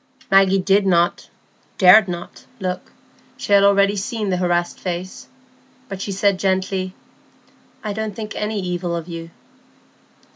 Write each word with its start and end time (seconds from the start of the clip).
Maggie 0.31 0.57
did 0.57 0.83
not—dared 0.87 2.07
not—look. 2.07 2.91
She 3.37 3.53
had 3.53 3.63
already 3.63 3.95
seen 3.95 4.31
the 4.31 4.37
harassed 4.37 4.79
face. 4.79 5.27
But 5.89 6.01
she 6.01 6.11
said 6.11 6.39
gently,— 6.39 6.95
"I 7.83 7.93
don't 7.93 8.15
think 8.15 8.35
any 8.35 8.59
evil 8.59 8.95
of 8.95 9.07
you." 9.07 9.29